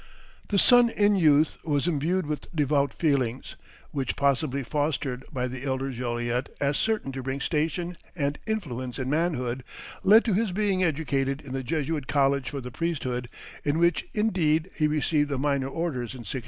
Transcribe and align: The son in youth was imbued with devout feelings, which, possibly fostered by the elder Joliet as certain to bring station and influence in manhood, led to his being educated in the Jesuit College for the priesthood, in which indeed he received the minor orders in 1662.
The 0.47 0.57
son 0.57 0.89
in 0.89 1.15
youth 1.15 1.57
was 1.63 1.85
imbued 1.85 2.25
with 2.25 2.47
devout 2.55 2.91
feelings, 2.91 3.55
which, 3.91 4.15
possibly 4.15 4.63
fostered 4.63 5.23
by 5.31 5.47
the 5.47 5.63
elder 5.63 5.91
Joliet 5.91 6.49
as 6.59 6.77
certain 6.77 7.11
to 7.11 7.21
bring 7.21 7.39
station 7.39 7.97
and 8.15 8.39
influence 8.47 8.97
in 8.97 9.11
manhood, 9.11 9.63
led 10.03 10.25
to 10.25 10.33
his 10.33 10.51
being 10.53 10.83
educated 10.83 11.39
in 11.39 11.53
the 11.53 11.61
Jesuit 11.61 12.07
College 12.07 12.49
for 12.49 12.61
the 12.61 12.71
priesthood, 12.71 13.29
in 13.63 13.77
which 13.77 14.07
indeed 14.15 14.71
he 14.75 14.87
received 14.87 15.29
the 15.29 15.37
minor 15.37 15.67
orders 15.67 16.13
in 16.15 16.21
1662. 16.25 16.39